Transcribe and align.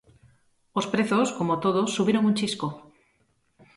Os 0.79 0.85
prezos, 0.93 1.27
como 1.37 1.59
todo, 1.63 1.81
subiron 1.95 2.23
un 2.29 2.33
chisco. 2.39 2.67